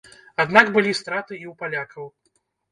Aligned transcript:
Аднак 0.43 0.71
былі 0.79 0.95
страты 1.01 1.33
і 1.43 1.45
ў 1.51 1.53
палякаў. 1.63 2.05